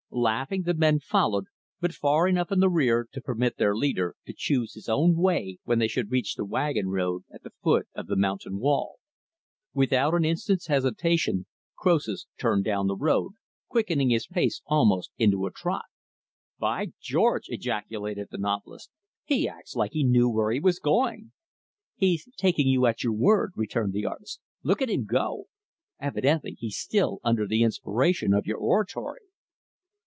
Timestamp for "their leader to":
3.55-4.33